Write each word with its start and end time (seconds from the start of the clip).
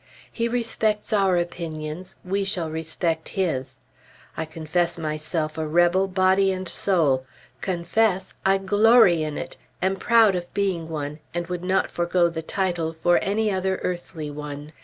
He 0.31 0.47
respects 0.47 1.13
our 1.13 1.37
opinions, 1.37 2.15
we 2.25 2.43
shall 2.43 2.71
respect 2.71 3.29
his. 3.29 3.77
I 4.35 4.45
confess 4.45 4.97
myself 4.97 5.59
a 5.59 5.67
rebel, 5.67 6.07
body 6.07 6.51
and 6.51 6.67
soul. 6.67 7.23
Confess? 7.61 8.33
I 8.43 8.57
glory 8.57 9.21
in 9.21 9.37
it! 9.37 9.57
Am 9.79 9.95
proud 9.97 10.33
of 10.33 10.51
being 10.55 10.89
one; 10.89 11.19
would 11.47 11.63
not 11.63 11.91
forego 11.91 12.29
the 12.29 12.41
title 12.41 12.93
for 12.93 13.19
any 13.21 13.51
other 13.51 13.77
earthly 13.83 14.31
one! 14.31 14.71